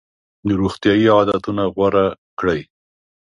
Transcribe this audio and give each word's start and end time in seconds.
روغتیایي 0.59 1.05
عادتونه 1.17 1.63
غوره 1.75 2.05
کړئ. 2.39 2.61